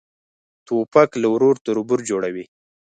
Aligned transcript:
توپک 0.67 1.09
له 1.21 1.27
ورور 1.33 1.55
تربور 1.65 1.99
جوړوي. 2.09 2.45